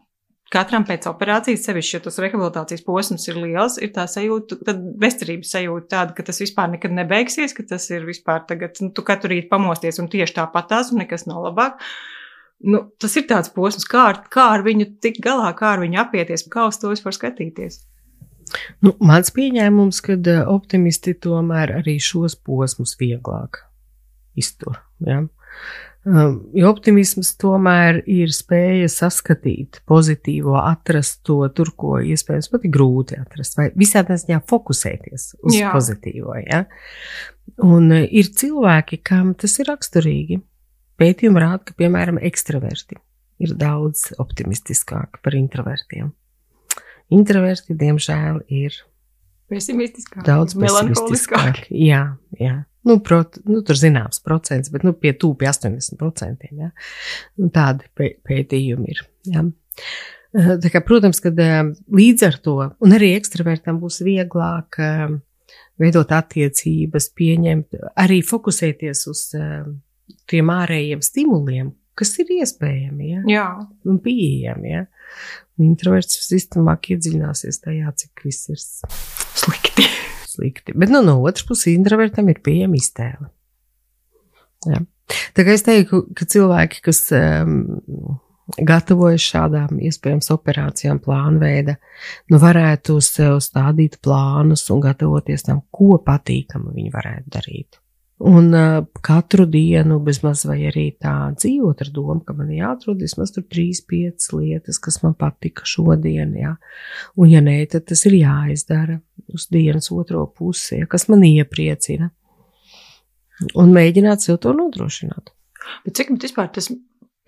katram 0.52 0.84
pēc 0.88 1.08
operācijas, 1.10 1.64
sevišķi, 1.66 1.94
ja 1.96 2.02
tas 2.04 2.18
rehabilitācijas 2.22 2.84
posms 2.86 3.28
ir 3.28 3.40
liels, 3.42 3.78
ir 3.82 3.92
tā 3.94 4.06
sajūta, 4.10 4.60
tad 4.68 4.80
bezcerības 5.00 5.52
sajūta 5.54 5.90
tāda, 5.94 6.16
ka 6.16 6.26
tas 6.28 6.40
vispār 6.42 6.70
nekad 6.74 6.94
nebeigsies, 6.96 7.54
ka 7.56 7.66
tas 7.68 7.88
ir 7.92 8.06
vispār 8.08 8.44
tagad, 8.48 8.80
nu, 8.84 8.92
tu 8.94 9.04
katru 9.06 9.34
rītu 9.34 9.50
pamosties 9.52 10.00
un 10.02 10.10
tieši 10.12 10.38
tāpatās 10.40 10.92
un 10.92 11.02
nekas 11.04 11.28
nav 11.28 11.44
labāk. 11.50 11.82
Nu, 12.58 12.88
tas 12.98 13.14
ir 13.20 13.28
tāds 13.30 13.52
posms, 13.54 13.86
kā 13.86 14.08
ar, 14.12 14.24
kā 14.34 14.48
ar 14.56 14.64
viņu 14.66 14.88
tik 15.04 15.20
galā, 15.22 15.52
kā 15.58 15.76
ar 15.76 15.84
viņu 15.84 16.00
apieties, 16.02 16.48
kā 16.50 16.66
uz 16.70 16.80
to 16.80 16.90
vispār 16.90 17.14
skatīties. 17.14 17.84
Nu, 18.82 18.94
mans 19.04 19.30
pieņēmums, 19.34 20.00
ka 20.04 20.16
eh, 20.16 20.40
optimisti 20.48 21.14
tomēr 21.14 21.76
arī 21.82 21.98
šos 22.02 22.38
posmus 22.48 22.96
vieglāk 23.00 23.62
iztur. 24.38 24.80
Ja? 25.04 25.22
Um, 26.08 26.36
jo 26.56 26.70
optimisms 26.70 27.34
tomēr 27.36 27.98
ir 28.08 28.30
spēja 28.32 28.86
saskatīt 28.88 29.80
pozitīvo, 29.88 30.54
atrast 30.56 31.18
to 31.26 31.42
tur, 31.52 31.72
ko 31.76 31.98
iespējams 32.00 32.48
pat 32.52 32.64
ir 32.64 32.72
grūti 32.72 33.18
atrast, 33.18 33.58
vai 33.58 33.66
visādi 33.76 34.16
ziņā 34.22 34.38
fokusēties 34.48 35.26
uz 35.42 35.58
Jā. 35.58 35.72
pozitīvo. 35.74 36.36
Ja? 36.46 36.62
Un 37.66 37.90
uh, 37.90 38.06
ir 38.06 38.30
cilvēki, 38.40 39.02
kam 39.04 39.34
tas 39.36 39.58
ir 39.60 39.68
raksturīgi. 39.68 40.38
Pētījumi 40.98 41.42
rāda, 41.44 41.66
ka, 41.68 41.76
piemēram, 41.82 42.22
ekstraverti 42.24 42.96
ir 43.44 43.52
daudz 43.58 44.08
optimistiskāki 44.22 45.20
par 45.22 45.36
introvertiem. 45.36 46.14
Introverti, 47.14 47.76
diemžēl, 47.78 48.40
ir 48.48 48.80
pesimistiskāki, 49.52 50.24
daudz 50.26 50.56
pesimistiskāki. 50.58 51.68
Jā, 51.84 52.04
jā. 52.40 52.62
Nu, 52.86 52.98
prot, 53.04 53.40
nu, 53.48 53.62
tur 53.66 53.78
zināms 53.78 54.22
procents, 54.24 54.70
bet 54.72 54.84
nu, 54.86 54.94
pie 54.94 55.14
tūpi 55.18 55.48
80%. 55.50 56.52
Ja? 56.58 56.70
Nu, 57.40 57.50
tādi 57.54 57.88
pētījumi 57.98 58.94
ir. 58.94 59.02
Ja? 59.28 59.42
Eh, 60.36 60.54
tā 60.60 60.70
kā, 60.72 60.82
protams, 60.84 61.22
ka 61.24 61.32
eh, 61.32 61.72
līdz 61.94 62.26
ar 62.28 62.38
to, 62.44 62.56
un 62.84 62.94
arī 62.96 63.14
ekstravertam 63.16 63.80
būs 63.80 64.02
vieglāk 64.04 64.78
eh, 64.84 65.06
veidot 65.80 66.12
attiecības, 66.12 67.10
pieņemt, 67.16 67.78
arī 68.02 68.20
fokusēties 68.26 69.04
uz 69.08 69.22
tiem 70.28 70.50
ārējiem 70.52 71.04
stimuliem, 71.04 71.70
kas 71.98 72.12
ir 72.22 72.34
iespējami 72.40 73.12
ja? 73.12 73.22
Jā. 73.30 73.46
un 73.88 74.02
pieejami. 74.02 74.74
Ja? 74.74 74.84
Introverts 75.62 76.20
visticamāk 76.20 76.92
iedziļināsies 76.94 77.62
tajā, 77.64 77.94
cik 78.02 78.26
viss 78.26 78.52
ir 78.52 78.60
slikti 78.62 79.88
slikti. 80.38 80.76
Bet 80.78 80.92
nu, 80.94 81.02
no 81.04 81.18
otras 81.24 81.46
puses, 81.48 81.72
introvertam 81.74 82.30
ir 82.30 82.40
pieejama 82.44 82.78
iztēle. 82.78 83.28
Ja. 84.68 84.80
Tā 85.36 85.44
kā 85.44 85.54
es 85.56 85.64
teiktu, 85.64 86.02
ka 86.16 86.26
cilvēki, 86.28 86.82
kas 86.84 87.02
um, 87.16 87.54
gatavojas 88.56 89.24
šādām 89.24 89.80
iespējams 89.88 90.30
operācijām, 90.34 91.00
plānu 91.04 91.42
veida, 91.42 91.76
nu 92.32 92.40
varētu 92.42 92.98
sev 93.04 93.38
stādīt 93.44 93.98
plānus 94.04 94.66
un 94.74 94.82
gatavoties 94.84 95.46
tam, 95.48 95.62
ko 95.72 96.00
patīkamu 96.04 96.74
viņi 96.76 96.94
varētu 96.94 97.36
darīt. 97.38 97.80
Un 98.18 98.50
uh, 98.50 98.82
katru 99.00 99.44
dienu, 99.46 100.00
bezmaz 100.02 100.42
vai 100.48 100.56
arī 100.66 100.88
tā 100.98 101.12
dzīvot 101.36 101.84
ar 101.84 101.90
domu, 101.94 102.18
ka 102.26 102.34
man 102.34 102.50
jāatrod 102.50 102.98
vismaz 103.04 103.30
tur 103.34 103.44
trīs, 103.46 103.78
piecas 103.86 104.32
lietas, 104.34 104.80
kas 104.82 104.98
man 105.04 105.14
patika 105.14 105.62
šodien, 105.68 106.32
jā. 106.34 106.56
Un 107.14 107.30
ja 107.30 107.42
nē, 107.44 107.60
tad 107.70 107.86
tas 107.92 108.02
ir 108.10 108.18
jāizdara 108.18 108.98
uz 109.30 109.46
dienas 109.54 109.92
otro 109.94 110.24
pusi, 110.34 110.80
ja, 110.80 110.90
kas 110.90 111.06
man 111.12 111.22
iepriecina. 111.28 112.10
Un 113.54 113.70
mēģināt 113.70 114.26
sev 114.26 114.40
to 114.42 114.50
nodrošināt. 114.56 115.30
Bet 115.86 116.00
cik 116.00 116.10
vispār 116.18 116.50
tas 116.50 116.72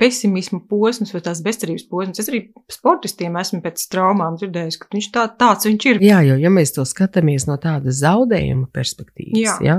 pesimisma 0.01 0.63
posms 0.71 1.13
vai 1.15 1.21
tās 1.25 1.43
bezcerības 1.45 1.87
posms. 1.91 2.21
Es 2.23 2.31
arī 2.33 2.43
sportistiem 2.73 3.37
esmu 3.41 3.61
pēc 3.65 3.83
traumām 3.93 4.39
dzirdējis, 4.41 4.79
ka 4.81 4.89
viņš 4.95 5.09
tā, 5.15 5.27
tāds 5.41 5.69
viņš 5.69 5.89
ir. 5.91 6.01
Jā, 6.05 6.21
jo 6.27 6.39
ja 6.41 6.53
mēs 6.53 6.73
to 6.77 6.87
skatāmies 6.89 7.47
no 7.49 7.59
tādas 7.61 8.01
zaudējuma 8.01 8.71
perspektīvas, 8.75 9.41
jā. 9.41 9.57
Jā, 9.67 9.79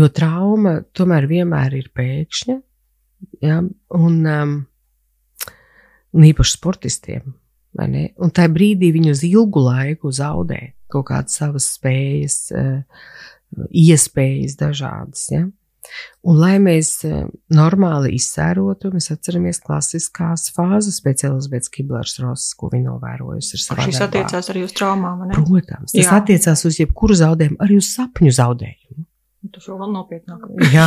jo 0.00 0.10
trauma 0.12 0.80
tomēr 0.96 1.28
vienmēr 1.30 1.78
ir 1.80 1.88
pēkšņa, 1.96 2.58
jā, 3.46 3.62
un, 3.96 4.18
um, 4.34 4.58
un 6.12 6.28
īpaši 6.32 6.58
sportistiem. 6.58 7.32
Un 7.80 8.32
tajā 8.34 8.50
brīdī 8.50 8.90
viņi 8.92 9.12
uz 9.14 9.24
ilgu 9.28 9.62
laiku 9.62 10.10
zaudē 10.12 10.72
kaut 10.90 11.06
kādas 11.06 11.36
savas 11.38 11.68
spējas, 11.76 12.38
uh, 12.50 12.80
iespējas 13.70 14.56
dažādas. 14.58 15.28
Ja? 15.30 15.44
Un, 16.20 16.36
lai 16.36 16.56
mēs 16.60 16.90
eh, 17.08 17.22
normāli 17.56 18.12
izsērotu, 18.18 18.90
mēs 18.92 19.10
atceramies 19.14 19.62
klasiskās 19.64 20.50
fāzes 20.54 21.00
pēc 21.04 21.24
Elizabetes 21.30 21.72
Kiblers 21.72 22.18
Rosas, 22.20 22.50
ko 22.58 22.68
viņa 22.72 22.90
novērojusi 22.90 23.56
ar 23.56 23.62
savām. 23.64 23.88
Šis 23.88 24.02
attiecās 24.04 24.50
arī 24.52 24.64
uz 24.66 24.74
traumām, 24.76 25.24
ne? 25.28 25.38
Protams, 25.38 25.94
tas 25.94 26.02
Jā. 26.02 26.18
attiecās 26.20 26.64
uz 26.68 26.80
jebkuru 26.82 27.16
zaudējumu, 27.22 27.56
arī 27.64 27.78
uz 27.80 27.88
sapņu 27.94 28.34
zaudējumu. 28.36 29.06
Tas 29.54 29.64
jau 29.70 29.78
vēl 29.80 29.94
nopietnāk. 29.94 30.44
Jā. 30.74 30.84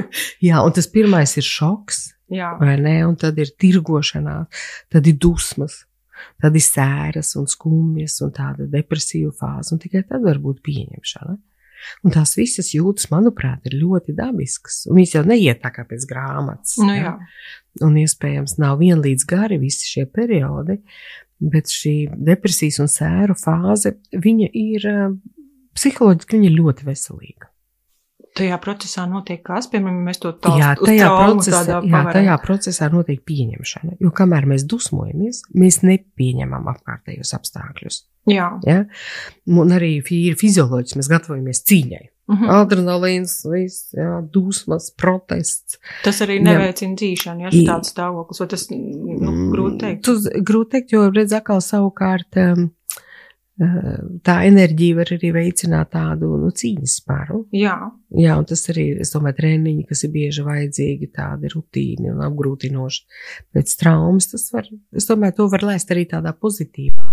Jā, 0.48 0.58
un 0.66 0.74
tas 0.74 0.90
pirmais 0.90 1.36
ir 1.38 1.46
šoks, 1.46 2.02
Jā. 2.34 2.56
vai 2.58 2.74
ne, 2.82 2.96
un 3.06 3.14
tad 3.20 3.38
ir 3.38 3.54
tirgošanā, 3.54 4.40
tad 4.90 5.06
ir 5.06 5.18
dusmas. 5.22 5.84
Tad 6.42 6.54
ir 6.54 6.62
sēras 6.62 7.32
un 7.38 7.48
skumjas 7.50 8.20
un 8.22 8.30
tāda 8.34 8.68
depresīva 8.70 9.32
fāze, 9.34 9.72
un 9.74 9.80
tikai 9.82 10.04
tad 10.06 10.22
var 10.22 10.38
būt 10.42 10.60
pieņemšana. 10.62 11.34
Un 12.02 12.14
tās 12.14 12.34
visas 12.38 12.72
jūtas, 12.74 13.08
manuprāt, 13.12 13.66
ir 13.68 13.78
ļoti 13.80 14.14
dabiskas. 14.18 14.82
Un 14.88 15.00
viņas 15.00 15.16
jau 15.18 15.24
neiet 15.28 15.62
tā 15.62 15.72
kā 15.74 15.86
pēc 15.88 16.06
grāmatas. 16.10 16.76
Nu, 16.82 16.92
jā. 16.96 17.14
Ja? 17.14 17.86
Un 17.86 17.96
iespējams, 18.02 18.58
nav 18.60 18.80
vienlīdz 18.82 19.24
gari 19.28 19.60
visi 19.62 19.88
šie 19.88 20.06
periodi, 20.12 20.80
bet 21.42 21.72
šī 21.72 21.96
depresijas 22.12 22.82
un 22.84 22.90
sēru 22.92 23.36
fāze, 23.38 23.96
viņa 24.12 24.50
ir 24.52 24.90
psiholoģiski 25.76 26.38
viņa 26.38 26.52
ļoti 26.58 26.88
veselīga. 26.88 27.51
Tajā 28.32 28.56
procesā 28.64 29.04
notiek 29.10 29.42
kas, 29.44 29.66
piemēram, 29.72 29.98
mēs 30.06 30.22
to 30.22 30.30
tādu 30.32 30.60
jā, 30.60 30.70
tajā 30.80 31.08
procesā, 31.18 31.80
jā, 31.84 32.04
tajā 32.16 32.36
procesā 32.40 32.88
notiek 32.92 33.20
pieņemšana. 33.28 33.98
Jo 34.00 34.12
kamēr 34.16 34.48
mēs 34.48 34.64
dusmojamies, 34.68 35.42
mēs 35.52 35.82
nepieņemam 35.84 36.70
apkārtējos 36.72 37.34
apstākļus. 37.36 38.00
Jā. 38.30 38.48
Ja? 38.64 38.78
Un 39.50 39.74
arī 39.74 39.98
ir 40.00 40.38
fizioloģiski, 40.40 41.00
mēs 41.00 41.12
gatavojamies 41.12 41.64
cīņai. 41.68 42.04
Mhm. 42.32 42.44
-huh. 42.44 42.60
Adrenalīns, 42.62 43.32
viss, 43.50 43.92
jā, 43.98 44.20
dusmas, 44.32 44.90
protests. 44.96 45.78
Tas 46.04 46.20
arī 46.22 46.38
neveicina 46.40 46.94
dzīšanu, 46.96 47.48
ja 47.48 47.50
tāds 47.50 47.90
stāvoklis, 47.92 48.40
vai 48.40 48.48
tas, 48.48 48.68
nu, 48.70 49.32
grūti 49.52 49.80
teikt. 49.80 50.04
Tas 50.06 50.28
grūti 50.50 50.70
teikt, 50.76 50.94
jo, 50.94 51.08
redz, 51.10 51.34
atkal 51.36 51.60
savukārt, 51.60 52.38
um, 52.38 52.70
tā 54.26 54.36
enerģija 54.48 54.96
var 54.96 55.10
arī 55.12 55.30
veicināt 55.34 55.92
tādu, 55.92 56.30
nu, 56.40 56.48
cīņas 56.56 56.96
spāru. 57.02 57.42
Jā. 57.54 57.76
Jā, 58.16 58.36
un 58.40 58.46
tas 58.48 58.64
arī, 58.72 58.88
es 59.04 59.12
domāju, 59.12 59.36
treniņi, 59.42 59.84
kas 59.88 60.04
ir 60.06 60.12
bieži 60.14 60.44
vajadzīgi, 60.46 61.10
tādi 61.12 61.52
rutīni 61.52 62.12
un 62.12 62.22
apgrūtinoši 62.24 63.02
pēc 63.52 63.74
traumas, 63.80 64.30
tas 64.32 64.48
var, 64.54 64.70
es 64.96 65.08
domāju, 65.08 65.36
to 65.40 65.48
var 65.52 65.66
laist 65.68 65.92
arī 65.92 66.06
tādā 66.10 66.32
pozitīvā 66.32 67.08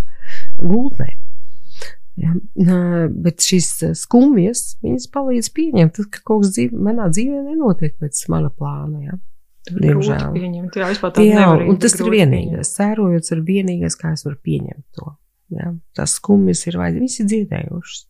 gultnē. 0.64 1.12
Ja, 2.20 2.34
bet 3.08 3.46
šīs 3.46 3.70
skumjas, 3.96 4.76
viņas 4.84 5.08
palīdz 5.14 5.54
pieņemt, 5.56 6.02
ka 6.12 6.24
kaut 6.28 6.44
kas 6.44 6.56
dzīve, 6.58 6.80
manā 6.90 7.08
dzīvē 7.14 7.46
nenotiek 7.46 7.96
pēc 8.00 8.26
mana 8.32 8.52
plāna. 8.52 9.06
Ja. 9.06 9.20
Diemžēl. 9.70 10.34
Pieņemt, 10.34 10.76
jā, 10.82 10.90
jā 11.24 11.48
un 11.70 11.80
tas 11.80 11.96
ir 12.00 12.12
vienīgais. 12.12 12.74
Sērojot, 12.76 13.32
ir 13.36 13.44
vienīgais, 13.48 13.96
kā 14.00 14.16
es 14.16 14.26
varu 14.28 14.40
pieņemt 14.44 14.86
to. 14.98 15.14
Ja. 15.56 15.74
Tas 15.98 16.20
skumjas 16.20 16.66
ir 16.70 16.78
vajadzīgi, 16.80 17.08
visi 17.08 17.28
dziedējušas. 17.30 18.06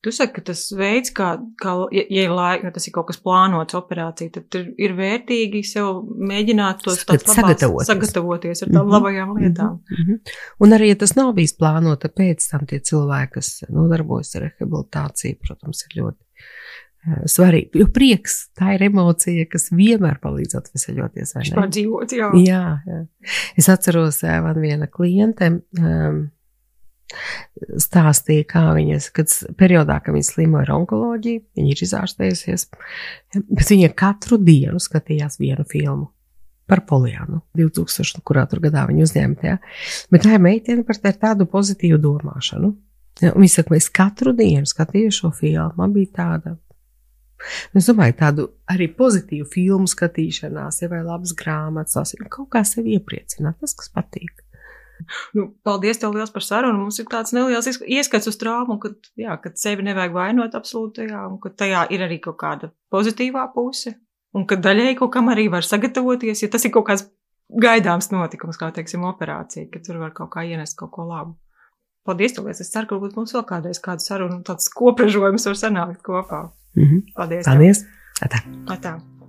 Tu 0.00 0.12
saki, 0.16 0.32
ka 0.38 0.42
tas 0.48 0.62
veids, 0.72 1.10
kā, 1.12 1.34
kā 1.60 1.74
ja, 1.92 2.06
ja 2.08 2.22
ir 2.24 2.30
laika, 2.32 2.70
tas 2.72 2.86
ir 2.88 2.94
kaut 2.94 3.10
kas 3.10 3.18
plānots 3.20 3.76
operācija, 3.76 4.32
tad 4.32 4.56
ir 4.80 4.94
vērtīgi 4.96 5.60
sev 5.68 5.98
mēģināt 6.30 6.80
tos 6.86 7.02
sagatavoties. 7.04 7.90
sagatavoties 7.90 8.64
ar 8.64 8.70
tām 8.70 8.78
mm 8.78 8.86
-hmm. 8.86 8.94
labajām 8.94 9.34
lietām. 9.36 9.74
Mm 9.90 10.06
-hmm. 10.06 10.32
Un 10.64 10.72
arī, 10.78 10.88
ja 10.94 10.96
tas 11.02 11.12
nav 11.16 11.34
bijis 11.36 11.52
plānota, 11.52 12.08
pēc 12.08 12.48
tam 12.50 12.64
tie 12.66 12.80
cilvēki, 12.80 13.32
kas 13.34 13.64
nodarbojas 13.68 14.34
ar 14.36 14.48
rehabilitāciju, 14.48 15.36
protams, 15.46 15.84
ir 15.84 16.02
ļoti 16.02 16.24
svarīgi. 17.30 17.80
Jo 17.80 17.86
prieks, 17.94 18.42
tā 18.58 18.74
ir 18.76 18.84
emocija, 18.90 19.46
kas 19.50 19.70
vienmēr 19.72 20.20
palīdz 20.22 20.58
atvesaļoties. 20.60 21.36
Vispār 21.40 21.70
dzīvot, 21.72 22.12
jā. 22.16 22.28
Jā, 22.44 22.64
jā. 22.86 23.00
Es 23.60 23.70
atceros, 23.72 24.22
man 24.44 24.60
viena 24.60 24.90
kliente. 24.90 25.54
Um, 25.80 26.28
stāstīja, 27.80 28.44
kā 28.46 28.62
viņas, 28.76 29.08
kad 29.14 29.32
periodā, 29.58 29.96
kad 30.04 30.14
viņa 30.14 30.28
slimoja 30.28 30.68
ar 30.68 30.76
onkoloģiju, 30.76 31.42
viņa 31.58 31.72
ir 31.72 31.82
izārstējusies, 31.86 32.66
bet 33.34 33.72
viņa 33.72 33.90
katru 33.98 34.38
dienu 34.38 34.78
skatījās 34.82 35.40
vienu 35.40 35.66
filmu 35.66 36.10
par 36.70 36.84
Polijānu, 36.86 37.40
2000, 37.58 38.22
kurā 38.26 38.44
tur 38.46 38.62
gadā 38.62 38.84
viņa 38.86 39.02
uzņemta. 39.02 39.46
Ja? 39.48 39.58
Bet 40.12 40.22
tā 40.22 40.36
ir 40.36 40.44
meitene 40.44 40.86
par 40.86 41.00
tādu 41.02 41.48
pozitīvu 41.50 41.98
domāšanu. 41.98 42.70
Ja? 43.24 43.32
Un 43.34 43.42
viņa 43.42 43.56
saka, 43.56 43.74
es 43.74 43.90
katru 43.90 44.34
dienu 44.38 44.70
skatījos 44.70 45.18
šo 45.18 45.32
filmu, 45.34 45.72
man 45.80 45.96
bija 45.96 46.12
tāda. 46.20 46.54
Es 47.76 47.88
domāju, 47.88 48.16
tādu 48.18 48.46
arī 48.70 48.90
pozitīvu 48.92 49.48
filmu 49.48 49.88
skatīšanās, 49.88 50.82
ja 50.82 50.90
vai 50.92 51.00
labas 51.06 51.32
grāmatas, 51.36 52.14
kaut 52.28 52.50
kā 52.52 52.62
sevi 52.68 52.98
iepriecināt, 52.98 53.58
tas, 53.62 53.74
kas 53.78 53.92
patīk. 53.94 54.44
Nu, 55.36 55.46
paldies 55.64 56.00
tev 56.00 56.14
liels 56.14 56.32
par 56.34 56.44
sarunu. 56.44 56.82
Mums 56.82 57.00
ir 57.00 57.08
tāds 57.10 57.32
neliels 57.36 57.68
ieskats 57.80 58.28
uz 58.28 58.36
traumu, 58.40 58.76
kad, 58.82 58.98
jā, 59.18 59.36
kad 59.42 59.56
sevi 59.60 59.86
nevajag 59.86 60.12
vainot 60.16 60.56
absolūtajā, 60.58 61.22
un 61.30 61.38
ka 61.42 61.52
tajā 61.62 61.86
ir 61.94 62.04
arī 62.06 62.20
kaut 62.22 62.36
kāda 62.42 62.70
pozitīvā 62.92 63.46
puse, 63.54 63.94
un 64.36 64.46
ka 64.48 64.60
daļai 64.60 64.94
kaut 65.00 65.14
kam 65.16 65.32
arī 65.32 65.48
var 65.52 65.66
sagatavoties, 65.66 66.44
ja 66.44 66.50
tas 66.52 66.66
ir 66.68 66.74
kaut 66.74 66.88
kāds 66.90 67.06
gaidāms 67.50 68.10
notikums, 68.12 68.60
kā 68.60 68.70
teiksim, 68.74 69.06
operācija, 69.08 69.70
ka 69.72 69.82
tur 69.84 70.02
var 70.02 70.14
kaut 70.16 70.30
kā 70.34 70.44
ienest 70.46 70.78
kaut 70.78 70.92
ko 70.94 71.08
labu. 71.08 71.38
Paldies, 72.06 72.32
tev, 72.36 72.46
es 72.48 72.72
ceru, 72.72 72.88
ka 72.88 73.00
mums 73.00 73.34
vēl 73.36 73.44
kādreiz 73.48 73.80
kāda 73.82 74.04
saruna, 74.04 74.40
tāds 74.46 74.70
kopražojums 74.72 75.44
var 75.50 75.58
sanākt 75.58 76.00
kopā. 76.06 76.46
Mm 76.74 76.84
-hmm. 76.84 77.12
Paldies! 77.14 77.44
Paldies! 77.44 77.80
Tev. 77.80 78.28
Atā. 78.28 78.38
Atā. 78.66 79.19